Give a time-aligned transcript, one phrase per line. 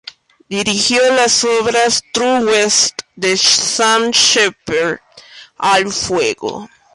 [0.49, 4.97] Dirigió las obras "True West" de Sam Shepard,
[5.57, 6.67] "¡Al Fuego!